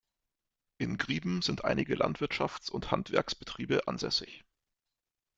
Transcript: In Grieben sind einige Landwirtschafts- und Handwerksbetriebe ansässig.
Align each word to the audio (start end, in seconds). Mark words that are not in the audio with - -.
In 0.79 0.97
Grieben 0.97 1.43
sind 1.43 1.63
einige 1.63 1.93
Landwirtschafts- 1.93 2.71
und 2.71 2.89
Handwerksbetriebe 2.89 3.87
ansässig. 3.87 4.43